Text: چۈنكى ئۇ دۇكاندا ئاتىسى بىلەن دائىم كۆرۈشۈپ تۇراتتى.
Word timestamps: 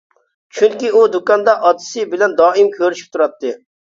چۈنكى 0.59 0.87
ئۇ 0.93 1.01
دۇكاندا 1.15 1.53
ئاتىسى 1.67 2.05
بىلەن 2.13 2.33
دائىم 2.39 2.71
كۆرۈشۈپ 2.79 3.13
تۇراتتى. 3.17 3.53